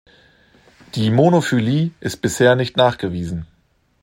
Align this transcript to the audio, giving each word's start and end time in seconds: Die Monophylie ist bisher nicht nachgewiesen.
Die 0.95 1.11
Monophylie 1.11 1.91
ist 1.99 2.23
bisher 2.23 2.55
nicht 2.55 2.75
nachgewiesen. 2.75 3.45